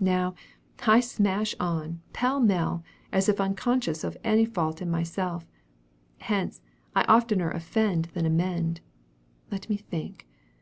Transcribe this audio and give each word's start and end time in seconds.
Now, 0.00 0.34
I 0.86 1.00
smash 1.00 1.54
on, 1.60 2.00
pell 2.14 2.40
mell, 2.40 2.82
as 3.12 3.28
if 3.28 3.38
unconscious 3.38 4.02
of 4.02 4.16
a 4.24 4.44
fault 4.46 4.80
in 4.80 4.90
myself. 4.90 5.46
Hence, 6.20 6.62
I 6.96 7.02
oftener 7.04 7.50
offend 7.50 8.06
than 8.14 8.24
amend. 8.24 8.80
Let 9.50 9.68
me 9.68 9.76
think. 9.76 10.26